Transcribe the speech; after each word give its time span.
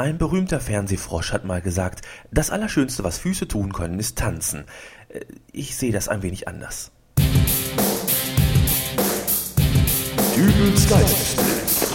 Ein 0.00 0.16
berühmter 0.16 0.60
Fernsehfrosch 0.60 1.32
hat 1.32 1.44
mal 1.44 1.60
gesagt, 1.60 2.02
das 2.30 2.50
Allerschönste, 2.50 3.02
was 3.02 3.18
Füße 3.18 3.48
tun 3.48 3.72
können, 3.72 3.98
ist 3.98 4.16
tanzen. 4.16 4.64
Äh, 5.08 5.22
ich 5.50 5.74
sehe 5.74 5.90
das 5.90 6.08
ein 6.08 6.22
wenig 6.22 6.46
anders. 6.46 6.92
Dübels 10.36 10.88
Geistesblitz. 10.88 11.94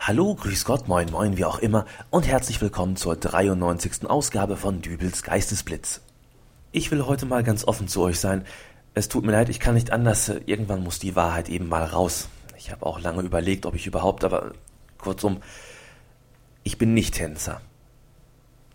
Hallo, 0.00 0.34
grüß 0.34 0.64
Gott, 0.64 0.88
moin, 0.88 1.08
moin, 1.12 1.36
wie 1.36 1.44
auch 1.44 1.60
immer 1.60 1.86
und 2.10 2.26
herzlich 2.26 2.60
willkommen 2.60 2.96
zur 2.96 3.14
93. 3.14 4.10
Ausgabe 4.10 4.56
von 4.56 4.82
Dübels 4.82 5.22
Geistesblitz. 5.22 6.00
Ich 6.72 6.90
will 6.90 7.06
heute 7.06 7.26
mal 7.26 7.44
ganz 7.44 7.64
offen 7.64 7.86
zu 7.86 8.02
euch 8.02 8.18
sein. 8.18 8.44
Es 8.94 9.08
tut 9.08 9.24
mir 9.24 9.32
leid, 9.32 9.48
ich 9.48 9.60
kann 9.60 9.74
nicht 9.74 9.90
anders. 9.90 10.28
Irgendwann 10.46 10.82
muss 10.82 10.98
die 10.98 11.16
Wahrheit 11.16 11.48
eben 11.48 11.68
mal 11.68 11.84
raus. 11.84 12.28
Ich 12.56 12.70
habe 12.70 12.86
auch 12.86 13.00
lange 13.00 13.22
überlegt, 13.22 13.66
ob 13.66 13.74
ich 13.74 13.86
überhaupt, 13.86 14.24
aber 14.24 14.52
kurzum, 14.98 15.42
ich 16.62 16.78
bin 16.78 16.94
nicht 16.94 17.14
Tänzer. 17.14 17.60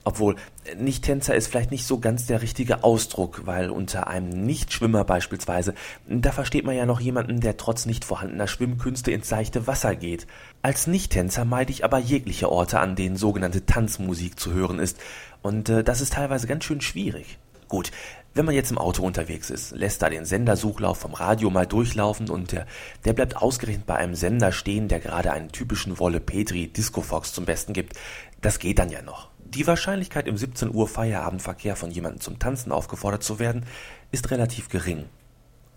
Obwohl, 0.06 0.38
Nicht-Tänzer 0.78 1.36
ist 1.36 1.48
vielleicht 1.48 1.72
nicht 1.72 1.86
so 1.86 2.00
ganz 2.00 2.26
der 2.26 2.42
richtige 2.42 2.84
Ausdruck, 2.84 3.46
weil 3.46 3.70
unter 3.70 4.08
einem 4.08 4.30
Nichtschwimmer 4.46 5.04
beispielsweise, 5.04 5.74
da 6.08 6.32
versteht 6.32 6.66
man 6.66 6.76
ja 6.76 6.86
noch 6.86 7.00
jemanden, 7.00 7.42
der 7.42 7.58
trotz 7.58 7.86
nicht 7.86 8.06
vorhandener 8.06 8.48
Schwimmkünste 8.48 9.12
ins 9.12 9.30
seichte 9.30 9.68
Wasser 9.68 9.96
geht. 9.96 10.26
Als 10.62 10.88
Nicht-Tänzer 10.88 11.46
meide 11.46 11.72
ich 11.72 11.84
aber 11.84 12.00
jegliche 12.00 12.50
Orte, 12.50 12.80
an 12.80 12.96
denen 12.96 13.18
sogenannte 13.18 13.66
Tanzmusik 13.66 14.40
zu 14.40 14.54
hören 14.54 14.80
ist. 14.80 14.98
Und 15.42 15.70
äh, 15.70 15.84
das 15.84 16.02
ist 16.02 16.14
teilweise 16.14 16.48
ganz 16.48 16.64
schön 16.64 16.82
schwierig. 16.82 17.38
Gut, 17.70 17.92
wenn 18.34 18.46
man 18.46 18.56
jetzt 18.56 18.72
im 18.72 18.80
Auto 18.80 19.04
unterwegs 19.04 19.50
ist, 19.52 19.72
lässt 19.72 20.02
da 20.02 20.10
den 20.10 20.26
Sendersuchlauf 20.26 20.98
vom 20.98 21.14
Radio 21.14 21.52
mal 21.52 21.68
durchlaufen 21.68 22.30
und 22.30 22.52
der, 22.52 22.66
der 23.06 23.14
bleibt 23.14 23.38
ausgerechnet 23.38 23.86
bei 23.86 23.96
einem 23.96 24.16
Sender 24.16 24.52
stehen, 24.52 24.88
der 24.88 25.00
gerade 25.00 25.32
einen 25.32 25.52
typischen 25.52 26.00
Wolle 26.00 26.20
Petri 26.20 26.68
Disco 26.68 27.02
Fox 27.02 27.32
zum 27.32 27.46
Besten 27.46 27.74
gibt. 27.74 27.94
Das 28.42 28.58
geht 28.58 28.80
dann 28.80 28.90
ja 28.90 29.04
noch. 29.04 29.30
Die 29.46 29.68
Wahrscheinlichkeit, 29.68 30.28
im 30.28 30.38
17 30.38 30.74
Uhr 30.74 30.88
Feierabendverkehr 30.88 31.76
von 31.76 31.92
jemandem 31.92 32.22
zum 32.22 32.40
Tanzen 32.40 32.72
aufgefordert 32.72 33.24
zu 33.24 33.38
werden, 33.40 33.66
ist 34.12 34.32
relativ 34.32 34.70
gering. 34.70 35.06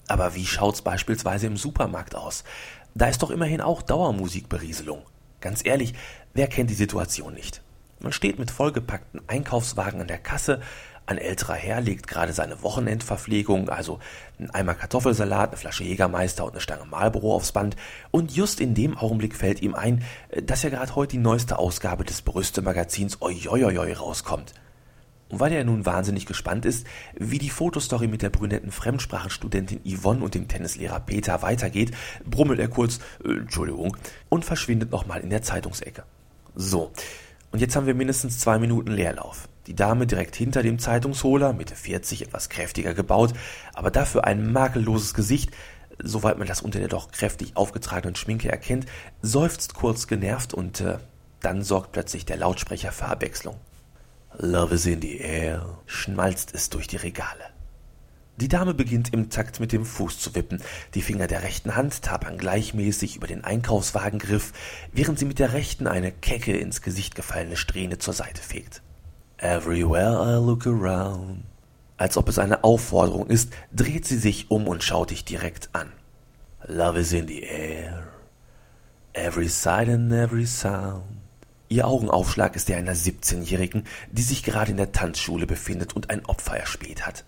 Aber 0.08 0.34
wie 0.34 0.46
schaut's 0.46 0.82
beispielsweise 0.82 1.46
im 1.46 1.56
Supermarkt 1.56 2.14
aus? 2.14 2.44
Da 2.94 3.06
ist 3.06 3.22
doch 3.22 3.30
immerhin 3.30 3.60
auch 3.60 3.82
Dauermusikberieselung. 3.82 5.02
Ganz 5.40 5.64
ehrlich, 5.64 5.94
wer 6.32 6.48
kennt 6.48 6.70
die 6.70 6.74
Situation 6.74 7.34
nicht? 7.34 7.62
Man 8.02 8.12
steht 8.12 8.38
mit 8.38 8.50
vollgepackten 8.50 9.22
Einkaufswagen 9.28 10.00
an 10.00 10.08
der 10.08 10.18
Kasse, 10.18 10.60
ein 11.06 11.18
älterer 11.18 11.54
Herr 11.54 11.80
legt 11.80 12.06
gerade 12.06 12.32
seine 12.32 12.62
Wochenendverpflegung, 12.62 13.68
also 13.68 13.98
ein 14.38 14.50
Eimer 14.50 14.74
Kartoffelsalat, 14.74 15.50
eine 15.50 15.56
Flasche 15.56 15.84
Jägermeister 15.84 16.44
und 16.44 16.52
eine 16.52 16.60
Stange 16.60 16.84
Marlboro 16.84 17.34
aufs 17.34 17.52
Band, 17.52 17.76
und 18.10 18.32
just 18.32 18.60
in 18.60 18.74
dem 18.74 18.96
Augenblick 18.96 19.36
fällt 19.36 19.62
ihm 19.62 19.74
ein, 19.74 20.04
dass 20.44 20.62
ja 20.62 20.70
gerade 20.70 20.94
heute 20.94 21.12
die 21.12 21.22
neueste 21.22 21.58
Ausgabe 21.58 22.04
des 22.04 22.22
Brüste-Magazins 22.22 23.20
Oioioioi 23.20 23.92
rauskommt. 23.94 24.54
Und 25.28 25.40
weil 25.40 25.52
er 25.52 25.64
nun 25.64 25.86
wahnsinnig 25.86 26.26
gespannt 26.26 26.66
ist, 26.66 26.86
wie 27.18 27.38
die 27.38 27.48
Fotostory 27.48 28.06
mit 28.06 28.20
der 28.20 28.28
brünetten 28.28 28.70
Fremdsprachenstudentin 28.70 29.80
Yvonne 29.82 30.22
und 30.22 30.34
dem 30.34 30.46
Tennislehrer 30.46 31.00
Peter 31.00 31.40
weitergeht, 31.40 31.92
brummelt 32.26 32.60
er 32.60 32.68
kurz, 32.68 33.00
äh, 33.24 33.30
Entschuldigung, 33.30 33.96
und 34.28 34.44
verschwindet 34.44 34.92
nochmal 34.92 35.20
in 35.20 35.30
der 35.30 35.42
Zeitungsecke. 35.42 36.04
So, 36.54 36.92
und 37.50 37.60
jetzt 37.60 37.76
haben 37.76 37.86
wir 37.86 37.94
mindestens 37.94 38.38
zwei 38.40 38.58
Minuten 38.58 38.92
Leerlauf. 38.92 39.48
Die 39.66 39.76
Dame 39.76 40.06
direkt 40.06 40.34
hinter 40.34 40.62
dem 40.62 40.78
Zeitungsholer, 40.78 41.52
Mitte 41.52 41.76
40, 41.76 42.22
etwas 42.22 42.48
kräftiger 42.48 42.94
gebaut, 42.94 43.32
aber 43.74 43.90
dafür 43.90 44.24
ein 44.24 44.52
makelloses 44.52 45.14
Gesicht, 45.14 45.50
soweit 46.02 46.38
man 46.38 46.48
das 46.48 46.62
unter 46.62 46.80
der 46.80 46.88
doch 46.88 47.12
kräftig 47.12 47.56
aufgetragenen 47.56 48.16
Schminke 48.16 48.50
erkennt, 48.50 48.86
seufzt 49.20 49.74
kurz 49.74 50.08
genervt 50.08 50.52
und 50.52 50.80
äh, 50.80 50.98
dann 51.40 51.62
sorgt 51.62 51.92
plötzlich 51.92 52.24
der 52.24 52.38
Lautsprecher 52.38 52.90
für 52.90 53.06
Abwechslung. 53.06 53.56
Love 54.38 54.74
is 54.74 54.86
in 54.86 55.00
the 55.00 55.18
air, 55.18 55.78
schmalzt 55.86 56.54
es 56.54 56.70
durch 56.70 56.88
die 56.88 56.96
Regale. 56.96 57.44
Die 58.38 58.48
Dame 58.48 58.74
beginnt 58.74 59.12
im 59.12 59.28
Takt 59.28 59.60
mit 59.60 59.72
dem 59.72 59.84
Fuß 59.84 60.18
zu 60.18 60.34
wippen. 60.34 60.62
Die 60.94 61.02
Finger 61.02 61.26
der 61.26 61.42
rechten 61.42 61.76
Hand 61.76 62.02
tapern 62.02 62.38
gleichmäßig 62.38 63.16
über 63.16 63.26
den 63.26 63.44
Einkaufswagengriff, 63.44 64.52
während 64.90 65.18
sie 65.18 65.26
mit 65.26 65.38
der 65.38 65.52
rechten 65.52 65.86
eine 65.86 66.10
kecke 66.10 66.56
ins 66.56 66.80
Gesicht 66.80 67.14
gefallene 67.14 67.56
Strähne 67.56 67.98
zur 67.98 68.14
Seite 68.14 68.42
fegt. 68.42 68.82
Everywhere 69.42 70.20
I 70.20 70.36
look 70.36 70.68
around. 70.68 71.42
Als 71.96 72.16
ob 72.16 72.28
es 72.28 72.38
eine 72.38 72.62
Aufforderung 72.62 73.26
ist, 73.26 73.52
dreht 73.72 74.06
sie 74.06 74.16
sich 74.16 74.52
um 74.52 74.68
und 74.68 74.84
schaut 74.84 75.10
dich 75.10 75.24
direkt 75.24 75.68
an. 75.72 75.90
Love 76.68 77.00
is 77.00 77.12
in 77.12 77.26
the 77.26 77.42
air. 77.42 78.04
Every 79.14 79.48
sight 79.48 79.88
and 79.88 80.12
every 80.12 80.46
sound. 80.46 81.02
Ihr 81.68 81.88
Augenaufschlag 81.88 82.54
ist 82.54 82.68
der 82.68 82.76
einer 82.76 82.94
17-Jährigen, 82.94 83.82
die 84.12 84.22
sich 84.22 84.44
gerade 84.44 84.70
in 84.70 84.76
der 84.76 84.92
Tanzschule 84.92 85.48
befindet 85.48 85.96
und 85.96 86.08
ein 86.10 86.24
Opfer 86.26 86.58
erspäht 86.58 87.04
hat. 87.04 87.24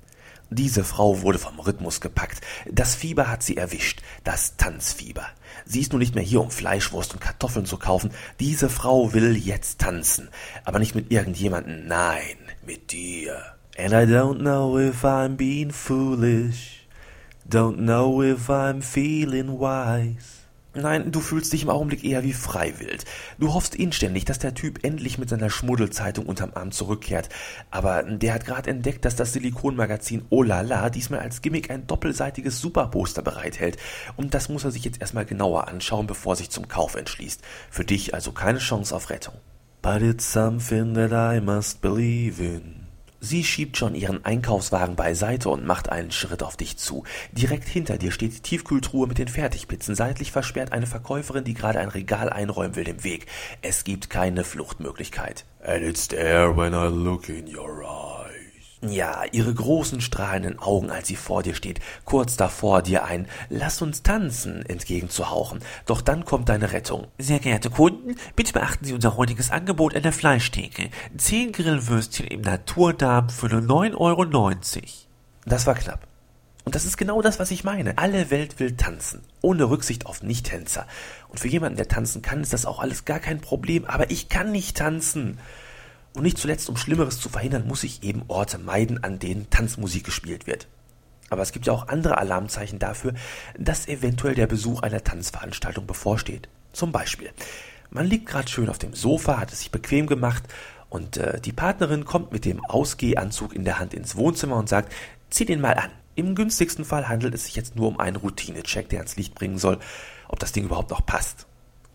Diese 0.51 0.85
Frau 0.85 1.23
wurde 1.23 1.39
vom 1.39 1.59
Rhythmus 1.59 2.01
gepackt. 2.01 2.41
Das 2.71 2.95
Fieber 2.95 3.31
hat 3.31 3.43
sie 3.43 3.57
erwischt, 3.57 4.03
das 4.23 4.57
Tanzfieber. 4.57 5.27
Sie 5.65 5.81
ist 5.81 5.93
nun 5.93 6.01
nicht 6.01 6.15
mehr 6.15 6.25
hier, 6.25 6.41
um 6.41 6.51
Fleischwurst 6.51 7.15
und 7.15 7.21
Kartoffeln 7.21 7.67
zu 7.67 7.77
kaufen. 7.77 8.11
Diese 8.41 8.69
Frau 8.69 9.13
will 9.13 9.37
jetzt 9.37 9.81
tanzen, 9.81 10.29
aber 10.65 10.79
nicht 10.79 10.95
mit 10.95 11.11
irgendjemanden, 11.11 11.87
nein, 11.87 12.37
mit 12.65 12.93
dir. 12.93 13.43
And 13.77 13.93
I 13.93 14.07
don't 14.07 14.39
know 14.39 14.79
if 14.79 15.05
I'm 15.05 15.37
being 15.37 15.73
foolish, 15.73 16.87
don't 17.49 17.79
know 17.79 18.23
if 18.23 18.49
I'm 18.49 18.83
feeling 18.83 19.59
wise. 19.59 20.34
Nein, 20.77 21.13
du 21.13 21.21
fühlst 21.21 21.53
dich 21.53 21.63
im 21.63 21.71
Augenblick 21.71 22.03
eher 22.03 22.25
wie 22.25 22.33
freiwillig. 22.33 23.03
Du 23.39 23.55
hoffst 23.55 23.77
inständig, 23.77 24.25
dass 24.25 24.41
der 24.41 24.55
Typ 24.55 24.85
endlich 24.85 25.19
mit 25.19 25.29
seiner 25.29 25.49
Schmuddelzeitung 25.49 26.27
unterm 26.27 26.51
Arm 26.55 26.73
zurückkehrt. 26.73 27.29
Aber 27.71 28.03
der 28.03 28.35
hat 28.35 28.45
gerade 28.45 28.71
entdeckt, 28.71 29.05
dass 29.05 29.15
das 29.15 29.33
Silikonmagazin 29.33 30.25
Oh 30.31 30.43
la 30.43 30.63
la 30.63 30.91
diesmal 30.91 31.21
als 31.21 31.43
Gimmick 31.43 31.71
ein 31.71 31.87
doppelseitiges 31.87 32.61
Superposter 32.61 33.23
bereithält. 33.23 33.77
Und 34.17 34.35
das 34.35 34.49
muss 34.49 34.65
er 34.65 34.73
sich 34.73 34.85
jetzt 34.85 35.01
erstmal 35.01 35.25
genauer 35.25 35.69
anschauen, 35.69 36.09
bevor 36.09 36.33
er 36.33 36.37
sich 36.37 36.51
zum 36.51 36.67
Kauf 36.67 36.97
entschließt. 36.97 37.43
Für 37.71 37.85
dich 37.85 38.13
also 38.13 38.33
keine 38.33 38.59
Chance 38.59 38.97
auf 38.97 39.11
Rettung. 39.11 39.35
But 39.81 40.03
it's 40.03 40.25
something 40.25 40.95
that 40.95 41.13
I 41.13 41.41
must 41.41 41.83
believe 41.83 42.43
in. 42.43 42.84
Sie 43.25 43.43
schiebt 43.43 43.79
schon 43.79 43.95
ihren 43.95 44.23
Einkaufswagen 44.23 44.97
beiseite 44.97 45.49
und 45.49 45.65
macht 45.65 45.89
einen 45.89 46.11
Schritt 46.11 46.43
auf 46.43 46.59
dich 46.59 46.77
zu. 46.77 47.05
Direkt 47.33 47.67
hinter 47.67 47.97
dir 47.97 48.13
steht 48.13 48.35
die 48.35 48.41
Tiefkühltruhe 48.41 49.07
mit 49.07 49.17
den 49.17 49.29
Fertigpizzen. 49.29 49.95
Seitlich 49.95 50.31
versperrt 50.31 50.73
eine 50.73 50.87
Verkäuferin, 50.87 51.43
die 51.43 51.55
gerade 51.55 51.81
ein 51.81 51.89
Regal 51.89 52.29
einräumen 52.29 52.77
will, 52.77 52.85
den 52.85 53.03
Weg. 53.03 53.25
Es 53.63 53.85
gibt 53.85 54.11
keine 54.11 54.45
Fluchtmöglichkeit. 54.45 55.47
And 55.65 55.83
it's 55.83 56.07
there 56.07 56.55
when 56.55 56.75
I 56.75 56.89
look 56.89 57.31
in 57.31 57.49
your 57.49 57.83
eyes. 57.83 58.04
Ja, 58.89 59.23
ihre 59.33 59.55
großen 59.55 60.01
strahlenden 60.01 60.59
Augen, 60.59 60.91
als 60.91 61.09
sie 61.09 61.17
vor 61.17 61.43
dir 61.43 61.55
steht, 61.55 61.81
kurz 62.05 62.37
davor, 62.37 62.83
dir 62.83 63.05
ein 63.05 63.27
Lass 63.49 63.81
uns 63.81 64.03
tanzen 64.03 64.65
entgegenzuhauchen. 64.67 65.61
Doch 65.87 66.01
dann 66.01 66.25
kommt 66.25 66.49
deine 66.49 66.73
Rettung. 66.73 67.07
Sehr 67.19 67.39
geehrte 67.39 67.71
Kunden, 67.71 68.17
bitte 68.37 68.53
beachten 68.53 68.85
Sie 68.85 68.93
unser 68.93 69.17
heutiges 69.17 69.51
Angebot 69.51 69.97
an 69.97 70.03
der 70.03 70.13
Fleischtheke. 70.13 70.91
Zehn 71.17 71.53
Grillwürstchen 71.53 72.27
im 72.27 72.43
Naturdarm 72.43 73.31
für 73.31 73.49
nur 73.49 73.61
9,90 73.61 73.97
Euro. 73.97 74.25
Das 75.47 75.67
war 75.67 75.75
knapp. 75.75 76.07
Und 76.65 76.75
das 76.75 76.87
ist 76.87 76.97
genau 76.97 77.21
das, 77.21 77.39
was 77.39 77.51
ich 77.51 77.63
meine. 77.63 77.99
Alle 77.99 78.31
Welt 78.31 78.59
will 78.59 78.77
tanzen, 78.77 79.23
ohne 79.43 79.69
Rücksicht 79.69 80.07
auf 80.07 80.23
Nichttänzer. 80.23 80.87
Und 81.29 81.41
für 81.41 81.49
jemanden, 81.49 81.77
der 81.77 81.89
tanzen 81.89 82.23
kann, 82.23 82.41
ist 82.41 82.55
das 82.55 82.65
auch 82.65 82.81
alles 82.81 83.05
gar 83.05 83.21
kein 83.21 83.41
Problem. 83.41 83.85
Aber 83.85 84.11
ich 84.11 84.29
kann 84.31 84.51
nicht 84.51 84.77
tanzen. 84.77 85.39
Und 86.15 86.23
nicht 86.23 86.39
zuletzt, 86.39 86.69
um 86.69 86.77
Schlimmeres 86.77 87.21
zu 87.21 87.29
verhindern, 87.29 87.67
muss 87.67 87.83
ich 87.83 88.03
eben 88.03 88.23
Orte 88.29 88.59
meiden, 88.59 89.03
an 89.03 89.19
denen 89.19 89.51
Tanzmusik 89.51 90.05
gespielt 90.05 90.47
wird. 90.47 90.69
Aber 91.29 91.43
es 91.43 91.53
gibt 91.53 91.67
ja 91.67 91.73
auch 91.73 91.89
andere 91.89 92.19
Alarmzeichen 92.19 92.79
dafür, 92.79 93.15
dass 93.59 93.89
eventuell 93.89 94.35
der 94.35 94.47
Besuch 94.47 94.83
einer 94.83 95.03
Tanzveranstaltung 95.03 95.87
bevorsteht. 95.87 96.49
Zum 96.73 96.93
Beispiel, 96.93 97.31
man 97.91 98.07
liegt 98.07 98.27
gerade 98.27 98.49
schön 98.49 98.69
auf 98.69 98.79
dem 98.79 98.95
Sofa, 98.95 99.39
hat 99.39 99.53
es 99.53 99.61
sich 99.61 99.73
bequem 99.73 100.07
gemacht 100.07 100.45
und 100.89 101.17
äh, 101.17 101.41
die 101.41 101.53
Partnerin 101.53 102.05
kommt 102.05 102.31
mit 102.31 102.45
dem 102.45 102.65
Ausgehanzug 102.65 103.55
in 103.55 103.65
der 103.65 103.81
Hand 103.81 103.95
ins 103.95 104.15
Wohnzimmer 104.15 104.57
und 104.57 104.69
sagt, 104.69 104.93
zieh 105.31 105.45
den 105.45 105.61
mal 105.61 105.75
an. 105.75 105.91
Im 106.15 106.37
günstigsten 106.37 106.85
Fall 106.85 107.09
handelt 107.09 107.35
es 107.35 107.47
sich 107.47 107.57
jetzt 107.57 107.75
nur 107.75 107.89
um 107.89 107.99
einen 107.99 108.17
Routinecheck, 108.17 108.89
der 108.89 109.01
ans 109.01 109.17
Licht 109.17 109.35
bringen 109.35 109.59
soll, 109.59 109.81
ob 110.29 110.39
das 110.39 110.53
Ding 110.53 110.65
überhaupt 110.65 110.91
noch 110.91 111.05
passt. 111.05 111.47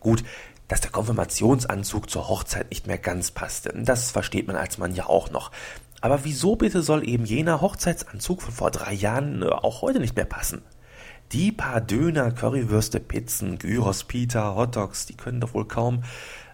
Gut, 0.01 0.23
dass 0.69 0.79
der 0.79 0.91
Konfirmationsanzug 0.91 2.09
zur 2.09 2.29
Hochzeit 2.29 2.69
nicht 2.69 2.87
mehr 2.87 2.99
ganz 2.99 3.31
passte. 3.31 3.73
Das 3.75 4.11
versteht 4.11 4.47
man 4.47 4.55
als 4.55 4.77
Mann 4.77 4.95
ja 4.95 5.07
auch 5.07 5.31
noch. 5.31 5.51
Aber 5.99 6.23
wieso 6.23 6.55
bitte 6.55 6.81
soll 6.81 7.05
eben 7.05 7.25
jener 7.25 7.59
Hochzeitsanzug 7.59 8.41
von 8.41 8.53
vor 8.53 8.71
drei 8.71 8.93
Jahren 8.93 9.41
äh, 9.41 9.47
auch 9.47 9.81
heute 9.81 9.99
nicht 9.99 10.15
mehr 10.15 10.25
passen? 10.25 10.61
Die 11.33 11.51
paar 11.51 11.81
Döner, 11.81 12.31
Currywürste, 12.31 12.99
Pizzen, 12.99 13.59
Gyros, 13.59 14.05
Pita, 14.05 14.55
Hotdogs, 14.55 15.05
die 15.05 15.17
können 15.17 15.41
doch 15.41 15.53
wohl 15.53 15.67
kaum. 15.67 16.03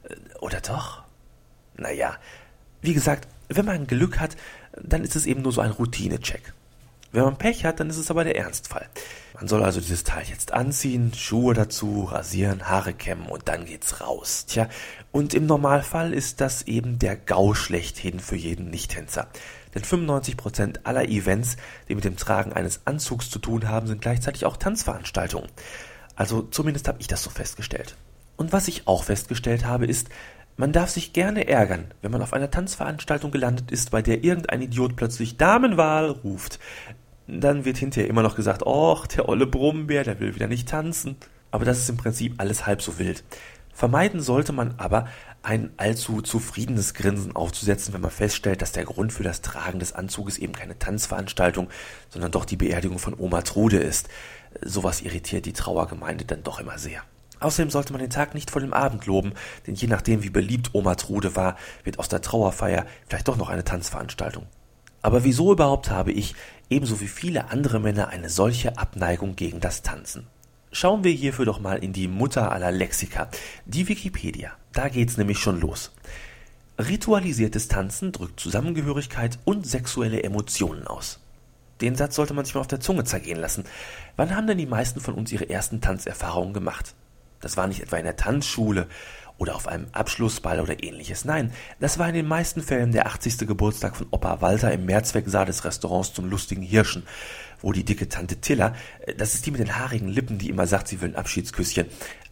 Äh, 0.04 0.16
oder 0.40 0.62
doch? 0.62 1.04
Naja, 1.78 2.16
wie 2.82 2.94
gesagt, 2.94 3.28
wenn 3.50 3.66
man 3.66 3.86
Glück 3.86 4.20
hat, 4.20 4.36
dann 4.82 5.04
ist 5.04 5.16
es 5.16 5.26
eben 5.26 5.42
nur 5.42 5.52
so 5.52 5.62
ein 5.62 5.72
Routinecheck. 5.72 6.54
Wenn 7.16 7.24
man 7.24 7.38
Pech 7.38 7.64
hat, 7.64 7.80
dann 7.80 7.90
ist 7.90 7.98
es 7.98 8.12
aber 8.12 8.26
der 8.26 8.36
Ernstfall. 8.36 8.88
Man 9.36 9.48
soll 9.48 9.64
also 9.64 9.80
dieses 9.80 10.04
Teil 10.04 10.26
jetzt 10.28 10.52
anziehen, 10.52 11.14
Schuhe 11.14 11.54
dazu, 11.54 12.04
rasieren, 12.04 12.68
Haare 12.68 12.94
kämmen 12.94 13.28
und 13.28 13.48
dann 13.48 13.64
geht's 13.66 14.02
raus. 14.02 14.46
Tja, 14.48 14.68
und 15.14 15.34
im 15.34 15.46
Normalfall 15.46 16.14
ist 16.14 16.42
das 16.42 16.64
eben 16.64 17.00
der 17.00 17.16
GAU 17.16 17.54
schlechthin 17.54 18.20
für 18.20 18.36
jeden 18.36 18.70
Nichttänzer. 18.70 19.28
Denn 19.74 19.84
95% 19.84 20.80
aller 20.84 21.08
Events, 21.08 21.56
die 21.88 21.96
mit 21.96 22.04
dem 22.04 22.18
Tragen 22.18 22.52
eines 22.52 22.82
Anzugs 22.86 23.30
zu 23.30 23.40
tun 23.40 23.70
haben, 23.70 23.88
sind 23.88 24.02
gleichzeitig 24.02 24.46
auch 24.46 24.58
Tanzveranstaltungen. 24.58 25.50
Also 26.18 26.42
zumindest 26.42 26.90
habe 26.90 27.00
ich 27.00 27.08
das 27.08 27.24
so 27.24 27.30
festgestellt. 27.30 27.96
Und 28.36 28.52
was 28.52 28.68
ich 28.68 28.88
auch 28.88 29.06
festgestellt 29.06 29.66
habe, 29.66 29.86
ist, 29.86 30.10
man 30.58 30.72
darf 30.72 30.90
sich 30.90 31.12
gerne 31.12 31.48
ärgern, 31.50 31.94
wenn 32.02 32.12
man 32.12 32.22
auf 32.22 32.32
einer 32.32 32.50
Tanzveranstaltung 32.50 33.32
gelandet 33.32 33.72
ist, 33.72 33.92
bei 33.92 34.02
der 34.02 34.24
irgendein 34.24 34.62
Idiot 34.62 34.96
plötzlich 34.96 35.36
Damenwahl 35.36 36.10
ruft. 36.10 36.60
Dann 37.28 37.66
wird 37.66 37.78
hinterher 37.78 38.10
immer 38.10 38.22
noch 38.22 38.36
gesagt, 38.36 38.64
och, 38.66 39.08
der 39.08 39.28
olle 39.28 39.48
Brummbär, 39.48 40.04
der 40.04 40.20
will 40.20 40.36
wieder 40.36 40.48
nicht 40.48 40.70
tanzen. 40.70 41.16
Aber 41.52 41.66
das 41.66 41.80
ist 41.80 41.90
im 41.90 41.98
Prinzip 41.98 42.36
alles 42.38 42.66
halb 42.66 42.82
so 42.82 43.00
wild. 43.00 43.24
Vermeiden 43.74 44.22
sollte 44.22 44.54
man 44.54 44.76
aber, 44.78 45.08
ein 45.44 45.70
allzu 45.78 46.22
zufriedenes 46.22 46.94
Grinsen 46.94 47.36
aufzusetzen, 47.36 47.94
wenn 47.94 48.02
man 48.02 48.10
feststellt, 48.10 48.62
dass 48.62 48.72
der 48.72 48.86
Grund 48.86 49.14
für 49.14 49.24
das 49.24 49.42
Tragen 49.42 49.80
des 49.80 49.94
Anzuges 49.94 50.38
eben 50.40 50.54
keine 50.54 50.80
Tanzveranstaltung, 50.80 51.70
sondern 52.10 52.32
doch 52.32 52.46
die 52.46 52.56
Beerdigung 52.56 52.98
von 52.98 53.14
Oma 53.18 53.42
Trude 53.42 53.78
ist. 53.78 54.10
Sowas 54.62 55.02
irritiert 55.02 55.46
die 55.46 55.54
Trauergemeinde 55.54 56.26
dann 56.26 56.42
doch 56.42 56.60
immer 56.60 56.80
sehr. 56.80 57.04
Außerdem 57.42 57.70
sollte 57.70 57.94
man 57.94 58.02
den 58.02 58.10
Tag 58.10 58.34
nicht 58.34 58.50
vor 58.50 58.62
dem 58.62 58.74
Abend 58.74 59.06
loben, 59.06 59.34
denn 59.68 59.76
je 59.76 59.88
nachdem, 59.88 60.24
wie 60.24 60.30
beliebt 60.30 60.72
Oma 60.74 60.96
Trude 60.96 61.36
war, 61.36 61.58
wird 61.84 62.00
aus 62.00 62.10
der 62.10 62.22
Trauerfeier 62.22 62.86
vielleicht 63.08 63.28
doch 63.28 63.38
noch 63.38 63.50
eine 63.50 63.64
Tanzveranstaltung. 63.64 64.48
Aber 65.06 65.24
wieso 65.24 65.52
überhaupt 65.52 65.92
habe 65.92 66.12
ich, 66.12 66.34
ebenso 66.68 67.00
wie 67.00 67.08
viele 67.08 67.52
andere 67.52 67.80
Männer, 67.80 68.08
eine 68.08 68.28
solche 68.28 68.80
Abneigung 68.80 69.36
gegen 69.36 69.60
das 69.60 69.84
Tanzen? 69.84 70.26
Schauen 70.72 71.04
wir 71.04 71.12
hierfür 71.12 71.46
doch 71.46 71.60
mal 71.60 71.78
in 71.78 71.94
die 71.94 72.08
Mutter 72.08 72.52
aller 72.52 72.72
Lexika, 72.72 73.30
die 73.68 73.88
Wikipedia. 73.88 74.54
Da 74.74 74.90
geht's 74.90 75.18
nämlich 75.18 75.38
schon 75.38 75.60
los. 75.60 75.92
Ritualisiertes 76.80 77.68
Tanzen 77.68 78.14
drückt 78.14 78.40
Zusammengehörigkeit 78.40 79.38
und 79.46 79.68
sexuelle 79.68 80.24
Emotionen 80.24 80.88
aus. 80.88 81.20
Den 81.82 81.96
Satz 81.96 82.16
sollte 82.16 82.34
man 82.34 82.44
sich 82.44 82.56
mal 82.56 82.62
auf 82.62 82.68
der 82.68 82.80
Zunge 82.80 83.04
zergehen 83.04 83.40
lassen. 83.40 83.66
Wann 84.16 84.36
haben 84.36 84.48
denn 84.48 84.58
die 84.58 84.66
meisten 84.66 85.02
von 85.02 85.14
uns 85.14 85.32
ihre 85.32 85.52
ersten 85.52 85.82
Tanzerfahrungen 85.82 86.56
gemacht? 86.56 86.96
Das 87.42 87.58
war 87.58 87.68
nicht 87.68 87.84
etwa 87.84 87.98
in 87.98 88.06
der 88.06 88.16
Tanzschule 88.16 88.88
oder 89.38 89.56
auf 89.56 89.68
einem 89.68 89.88
Abschlussball 89.92 90.60
oder 90.60 90.82
ähnliches. 90.84 91.26
Nein, 91.26 91.52
das 91.80 92.00
war 92.00 92.08
in 92.08 92.16
den 92.16 92.28
meisten 92.28 92.62
Fällen 92.62 92.92
der 92.92 93.08
80. 93.08 93.40
Geburtstag 93.40 93.96
von 93.96 94.08
Opa 94.12 94.42
Walter 94.42 94.72
im 94.72 94.86
Mehrzwecksaal 94.86 95.46
des 95.46 95.66
Restaurants 95.66 96.14
zum 96.14 96.30
lustigen 96.30 96.62
Hirschen, 96.62 97.04
wo 97.62 97.72
die 97.72 97.84
dicke 97.84 98.08
Tante 98.08 98.38
Tilla, 98.38 98.76
äh, 99.06 99.14
das 99.16 99.36
ist 99.36 99.46
die 99.46 99.52
mit 99.52 99.60
den 99.60 99.78
haarigen 99.78 100.08
Lippen, 100.08 100.38
die 100.38 100.50
immer 100.50 100.68
sagt, 100.68 100.88
sie 100.88 101.02
will 101.02 101.10
ein 101.10 101.16
Abschiedsküsschen, 101.16 101.88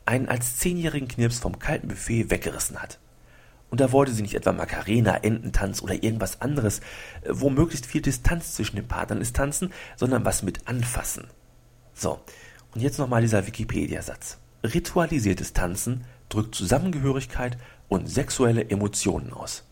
einen 0.05 0.29
als 0.29 0.57
zehnjährigen 0.57 1.07
Knirps 1.07 1.39
vom 1.39 1.59
kalten 1.59 1.87
Buffet 1.87 2.29
weggerissen 2.29 2.81
hat. 2.81 2.99
Und 3.69 3.79
da 3.79 3.91
wollte 3.91 4.11
sie 4.11 4.21
nicht 4.21 4.35
etwa 4.35 4.53
Macarena, 4.53 5.17
Ententanz 5.17 5.81
oder 5.81 6.03
irgendwas 6.03 6.41
anderes, 6.41 6.79
äh, 7.23 7.29
wo 7.29 7.49
möglichst 7.49 7.85
viel 7.85 8.01
Distanz 8.01 8.53
zwischen 8.53 8.75
den 8.77 8.87
Partnern 8.87 9.19
ist 9.19 9.35
tanzen, 9.35 9.73
sondern 9.97 10.25
was 10.25 10.43
mit 10.43 10.67
anfassen. 10.67 11.27
So, 11.93 12.19
und 12.73 12.81
jetzt 12.81 12.97
nochmal 12.97 13.21
dieser 13.21 13.45
Wikipedia-Satz. 13.45 14.37
Ritualisiertes 14.63 15.53
Tanzen 15.53 16.05
drückt 16.33 16.55
Zusammengehörigkeit 16.55 17.57
und 17.89 18.09
sexuelle 18.09 18.69
Emotionen 18.69 19.33
aus. 19.33 19.63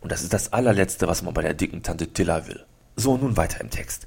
Und 0.00 0.12
das 0.12 0.22
ist 0.22 0.32
das 0.32 0.52
allerletzte, 0.52 1.08
was 1.08 1.22
man 1.22 1.34
bei 1.34 1.42
der 1.42 1.54
dicken 1.54 1.82
Tante 1.82 2.08
Tilla 2.08 2.46
will. 2.46 2.64
So, 2.96 3.16
nun 3.16 3.36
weiter 3.36 3.60
im 3.60 3.70
Text. 3.70 4.06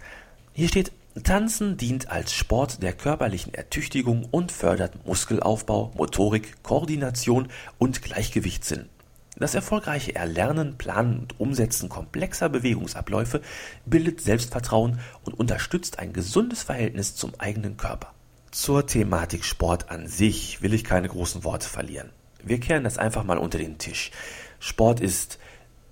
Hier 0.53 0.67
steht, 0.67 0.91
Tanzen 1.23 1.77
dient 1.77 2.09
als 2.09 2.33
Sport 2.33 2.83
der 2.83 2.93
körperlichen 2.93 3.53
Ertüchtigung 3.53 4.27
und 4.31 4.51
fördert 4.51 5.05
Muskelaufbau, 5.07 5.93
Motorik, 5.95 6.61
Koordination 6.61 7.47
und 7.77 8.01
Gleichgewichtssinn. 8.01 8.89
Das 9.37 9.55
erfolgreiche 9.55 10.15
Erlernen, 10.15 10.77
Planen 10.77 11.19
und 11.19 11.39
Umsetzen 11.39 11.89
komplexer 11.89 12.49
Bewegungsabläufe 12.49 13.41
bildet 13.85 14.21
Selbstvertrauen 14.21 14.99
und 15.23 15.33
unterstützt 15.37 15.99
ein 15.99 16.13
gesundes 16.13 16.63
Verhältnis 16.63 17.15
zum 17.15 17.33
eigenen 17.37 17.75
Körper. 17.75 18.14
Zur 18.55 18.87
Thematik 18.87 19.43
Sport 19.43 19.91
an 19.91 20.07
sich 20.07 20.61
will 20.61 20.73
ich 20.73 20.85
keine 20.85 21.09
großen 21.09 21.43
Worte 21.43 21.67
verlieren. 21.67 22.11
Wir 22.41 22.61
kehren 22.61 22.85
das 22.85 22.97
einfach 22.97 23.25
mal 23.25 23.37
unter 23.37 23.57
den 23.57 23.79
Tisch. 23.79 24.11
Sport 24.59 25.01
ist 25.01 25.39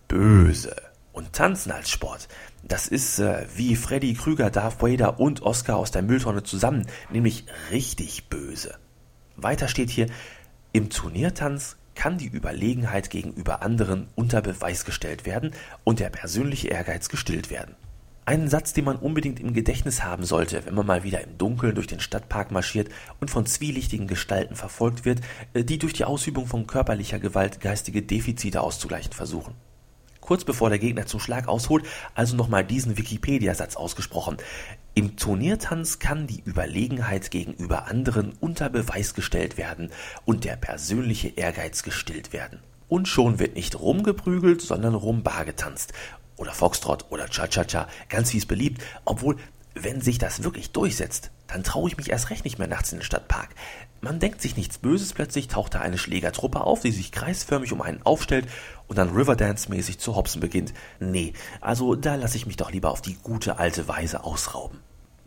böse. 0.07 0.73
Und 1.11 1.33
Tanzen 1.33 1.73
als 1.73 1.89
Sport, 1.89 2.29
das 2.63 2.87
ist 2.87 3.19
äh, 3.19 3.45
wie 3.53 3.75
Freddy 3.75 4.13
Krüger, 4.13 4.49
Darth 4.49 4.81
Vader 4.81 5.19
und 5.19 5.41
Oscar 5.41 5.75
aus 5.75 5.91
der 5.91 6.03
Mülltonne 6.03 6.43
zusammen, 6.43 6.87
nämlich 7.11 7.43
richtig 7.69 8.29
böse. 8.29 8.75
Weiter 9.35 9.67
steht 9.67 9.89
hier, 9.89 10.07
im 10.71 10.89
Turniertanz 10.89 11.75
kann 11.95 12.17
die 12.17 12.29
Überlegenheit 12.29 13.09
gegenüber 13.09 13.61
anderen 13.61 14.07
unter 14.15 14.41
Beweis 14.41 14.85
gestellt 14.85 15.25
werden 15.25 15.51
und 15.83 15.99
der 15.99 16.09
persönliche 16.09 16.69
Ehrgeiz 16.69 17.09
gestillt 17.09 17.49
werden. 17.49 17.75
Einen 18.25 18.47
Satz, 18.47 18.71
den 18.71 18.85
man 18.85 18.95
unbedingt 18.95 19.41
im 19.41 19.53
Gedächtnis 19.53 20.01
haben 20.01 20.23
sollte, 20.23 20.65
wenn 20.65 20.75
man 20.75 20.85
mal 20.85 21.03
wieder 21.03 21.21
im 21.21 21.37
Dunkeln 21.37 21.75
durch 21.75 21.87
den 21.87 21.99
Stadtpark 21.99 22.51
marschiert 22.51 22.87
und 23.19 23.29
von 23.29 23.45
zwielichtigen 23.45 24.07
Gestalten 24.07 24.55
verfolgt 24.55 25.03
wird, 25.03 25.19
äh, 25.53 25.65
die 25.65 25.77
durch 25.77 25.91
die 25.91 26.05
Ausübung 26.05 26.47
von 26.47 26.65
körperlicher 26.65 27.19
Gewalt 27.19 27.59
geistige 27.59 28.01
Defizite 28.01 28.61
auszugleichen 28.61 29.11
versuchen. 29.11 29.55
Kurz 30.21 30.45
bevor 30.45 30.69
der 30.69 30.79
Gegner 30.79 31.05
zum 31.05 31.19
Schlag 31.19 31.49
ausholt, 31.49 31.85
also 32.15 32.37
nochmal 32.37 32.63
diesen 32.63 32.97
Wikipedia-Satz 32.97 33.75
ausgesprochen. 33.75 34.37
Im 34.93 35.17
Turniertanz 35.17 35.99
kann 35.99 36.25
die 36.25 36.41
Überlegenheit 36.45 37.29
gegenüber 37.29 37.87
anderen 37.87 38.31
unter 38.39 38.69
Beweis 38.69 39.15
gestellt 39.15 39.57
werden 39.57 39.89
und 40.23 40.45
der 40.45 40.55
persönliche 40.55 41.27
Ehrgeiz 41.27 41.83
gestillt 41.83 42.31
werden. 42.31 42.59
Und 42.87 43.09
schon 43.09 43.39
wird 43.39 43.55
nicht 43.55 43.77
rumgeprügelt, 43.77 44.61
sondern 44.61 44.93
rumbar 44.93 45.43
getanzt 45.43 45.91
oder 46.37 46.53
Foxtrot 46.53 47.05
oder 47.09 47.27
Cha-Cha-Cha, 47.27 47.87
ganz 48.09 48.33
wie 48.33 48.37
es 48.37 48.45
beliebt, 48.45 48.83
obwohl, 49.05 49.37
wenn 49.75 50.01
sich 50.01 50.17
das 50.17 50.43
wirklich 50.43 50.71
durchsetzt, 50.71 51.31
dann 51.47 51.63
traue 51.63 51.89
ich 51.89 51.97
mich 51.97 52.09
erst 52.09 52.29
recht 52.29 52.45
nicht 52.45 52.59
mehr 52.59 52.67
nachts 52.67 52.91
in 52.91 52.99
den 52.99 53.05
Stadtpark. 53.05 53.49
Man 54.01 54.19
denkt 54.19 54.41
sich 54.41 54.57
nichts 54.57 54.77
Böses, 54.77 55.13
plötzlich 55.13 55.47
taucht 55.47 55.75
da 55.75 55.79
eine 55.79 55.97
Schlägertruppe 55.97 56.61
auf, 56.61 56.81
die 56.81 56.91
sich 56.91 57.11
kreisförmig 57.11 57.71
um 57.71 57.81
einen 57.81 58.01
aufstellt 58.03 58.47
und 58.87 58.97
dann 58.97 59.15
Riverdance-mäßig 59.15 59.97
zu 59.97 60.15
hopsen 60.15 60.41
beginnt. 60.41 60.73
Nee, 60.99 61.33
also 61.61 61.95
da 61.95 62.15
lasse 62.15 62.37
ich 62.37 62.45
mich 62.45 62.57
doch 62.57 62.71
lieber 62.71 62.91
auf 62.91 63.01
die 63.01 63.17
gute 63.23 63.59
alte 63.59 63.87
Weise 63.87 64.23
ausrauben. 64.23 64.81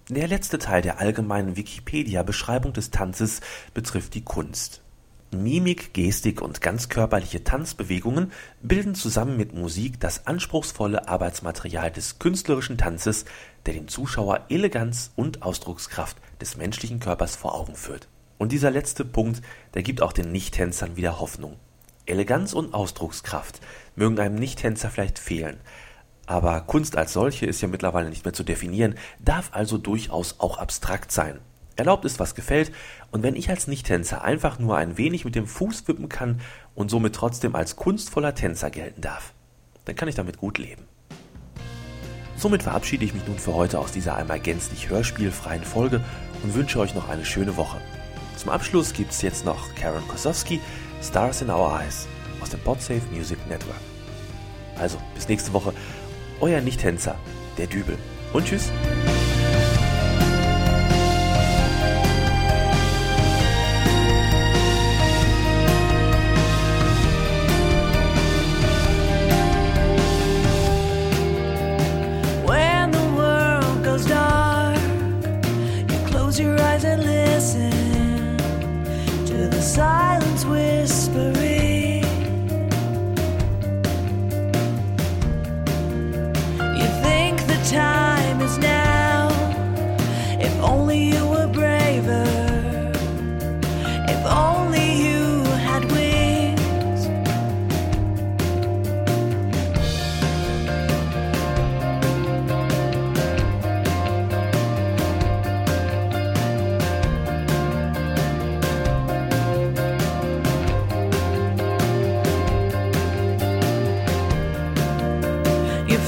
Der 0.08 0.28
letzte 0.28 0.58
Teil 0.58 0.82
der 0.82 1.00
allgemeinen 1.00 1.56
Wikipedia-Beschreibung 1.56 2.72
des 2.72 2.90
Tanzes 2.90 3.40
betrifft 3.74 4.14
die 4.14 4.24
Kunst. 4.24 4.82
Mimik, 5.30 5.92
Gestik 5.92 6.40
und 6.40 6.60
ganzkörperliche 6.60 7.44
Tanzbewegungen 7.44 8.32
bilden 8.62 8.94
zusammen 8.94 9.36
mit 9.36 9.54
Musik 9.54 9.98
das 10.00 10.26
anspruchsvolle 10.26 11.08
Arbeitsmaterial 11.08 11.90
des 11.90 12.18
künstlerischen 12.18 12.78
Tanzes, 12.78 13.24
der 13.66 13.74
dem 13.74 13.88
Zuschauer 13.88 14.46
Eleganz 14.48 15.12
und 15.16 15.42
Ausdruckskraft 15.42 16.16
des 16.40 16.56
menschlichen 16.56 17.00
Körpers 17.00 17.36
vor 17.36 17.54
Augen 17.54 17.74
führt. 17.74 18.08
Und 18.38 18.52
dieser 18.52 18.70
letzte 18.70 19.04
Punkt, 19.04 19.42
der 19.74 19.82
gibt 19.82 20.02
auch 20.02 20.12
den 20.12 20.30
Nichttänzern 20.32 20.96
wieder 20.96 21.18
Hoffnung. 21.18 21.56
Eleganz 22.06 22.52
und 22.52 22.72
Ausdruckskraft 22.72 23.60
mögen 23.96 24.20
einem 24.20 24.36
Nichttänzer 24.36 24.90
vielleicht 24.90 25.18
fehlen, 25.18 25.58
aber 26.26 26.60
Kunst 26.62 26.96
als 26.96 27.12
solche 27.12 27.46
ist 27.46 27.60
ja 27.60 27.68
mittlerweile 27.68 28.10
nicht 28.10 28.24
mehr 28.24 28.34
zu 28.34 28.42
definieren, 28.42 28.96
darf 29.20 29.50
also 29.52 29.78
durchaus 29.78 30.40
auch 30.40 30.58
abstrakt 30.58 31.12
sein. 31.12 31.38
Erlaubt 31.76 32.04
ist, 32.06 32.18
was 32.18 32.34
gefällt, 32.34 32.72
und 33.10 33.22
wenn 33.22 33.36
ich 33.36 33.50
als 33.50 33.66
Nichttänzer 33.66 34.24
einfach 34.24 34.58
nur 34.58 34.76
ein 34.76 34.96
wenig 34.96 35.24
mit 35.24 35.34
dem 35.34 35.46
Fuß 35.46 35.86
wippen 35.88 36.08
kann 36.08 36.40
und 36.74 36.90
somit 36.90 37.14
trotzdem 37.14 37.54
als 37.54 37.76
kunstvoller 37.76 38.34
Tänzer 38.34 38.70
gelten 38.70 39.02
darf, 39.02 39.34
dann 39.84 39.94
kann 39.94 40.08
ich 40.08 40.14
damit 40.14 40.38
gut 40.38 40.58
leben. 40.58 40.82
Somit 42.36 42.62
verabschiede 42.62 43.04
ich 43.04 43.14
mich 43.14 43.26
nun 43.26 43.38
für 43.38 43.54
heute 43.54 43.78
aus 43.78 43.92
dieser 43.92 44.16
einmal 44.16 44.40
gänzlich 44.40 44.88
hörspielfreien 44.88 45.64
Folge 45.64 46.02
und 46.42 46.54
wünsche 46.54 46.78
euch 46.78 46.94
noch 46.94 47.08
eine 47.08 47.24
schöne 47.24 47.56
Woche. 47.56 47.78
Zum 48.36 48.50
Abschluss 48.50 48.92
gibt 48.92 49.12
es 49.12 49.22
jetzt 49.22 49.44
noch 49.44 49.74
Karen 49.74 50.06
Kosowski, 50.08 50.60
Stars 51.02 51.42
in 51.42 51.50
Our 51.50 51.80
Eyes 51.80 52.06
aus 52.40 52.50
dem 52.50 52.60
Podsafe 52.60 53.02
Music 53.12 53.38
Network. 53.48 53.80
Also, 54.78 54.98
bis 55.14 55.28
nächste 55.28 55.52
Woche, 55.52 55.72
euer 56.40 56.60
Nichttänzer, 56.60 57.16
der 57.56 57.66
Dübel. 57.66 57.96
Und 58.32 58.46
tschüss! 58.46 58.70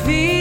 peace. 0.09 0.38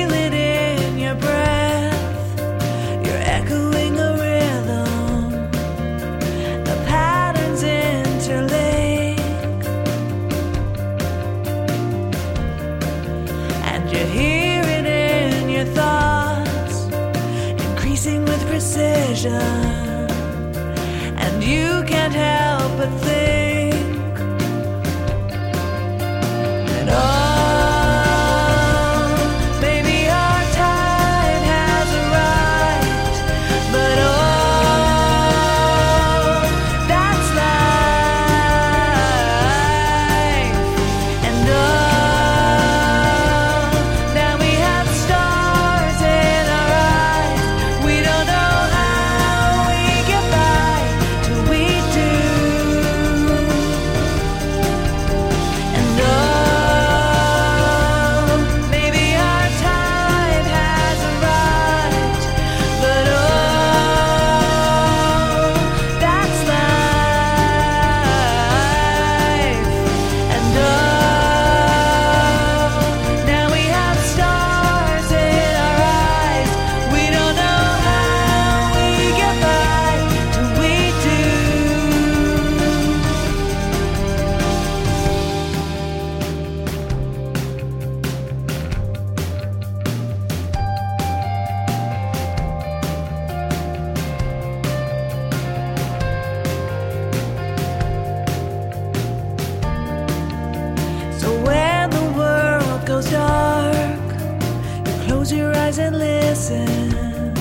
Close 105.27 105.39
your 105.39 105.53
eyes 105.57 105.77
and 105.77 105.99
listen 105.99 107.35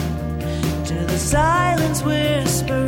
to 0.87 0.95
the 1.07 1.17
silence 1.17 2.03
whisper. 2.03 2.86